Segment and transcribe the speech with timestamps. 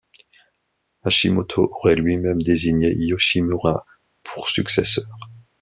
[1.03, 3.85] Hashimoto aurait lui-même désigné Yoshimura
[4.23, 5.05] pour successeur.